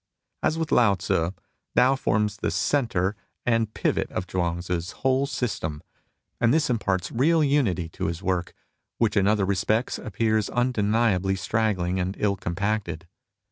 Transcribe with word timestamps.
As 0.41 0.57
with 0.57 0.71
Lao 0.71 0.95
Tzu, 0.95 1.29
Tao 1.75 1.95
forms 1.95 2.37
the 2.37 2.49
centre 2.49 3.15
and 3.45 3.67
THE 3.67 3.67
MEANING 3.67 3.67
OF 3.67 3.67
TAO 3.67 3.69
16 3.75 3.93
pivot 3.93 4.11
of 4.11 4.27
Chuang 4.27 4.59
Tzu's 4.61 4.91
whole 5.03 5.27
system; 5.27 5.83
and 6.39 6.51
this 6.51 6.71
imparts 6.71 7.11
real 7.11 7.43
unity 7.43 7.87
to 7.89 8.07
his 8.07 8.23
work, 8.23 8.55
which 8.97 9.15
in 9.15 9.27
other 9.27 9.45
respects 9.45 9.99
appears 9.99 10.49
undeniably 10.49 11.35
straggling 11.35 11.99
and 11.99 12.17
ill 12.19 12.35
compacted. 12.35 13.07